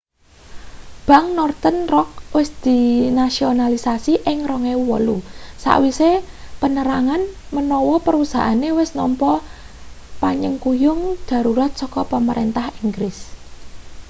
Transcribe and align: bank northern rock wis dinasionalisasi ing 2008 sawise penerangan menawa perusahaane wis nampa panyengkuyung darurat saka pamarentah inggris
bank 1.07 1.27
northern 1.39 1.79
rock 1.93 2.09
wis 2.37 2.49
dinasionalisasi 2.65 4.13
ing 4.31 4.37
2008 4.49 5.21
sawise 5.63 6.11
penerangan 6.61 7.21
menawa 7.55 7.95
perusahaane 8.05 8.69
wis 8.79 8.89
nampa 8.99 9.31
panyengkuyung 10.21 11.01
darurat 11.29 11.71
saka 11.81 12.01
pamarentah 12.11 12.67
inggris 12.83 13.17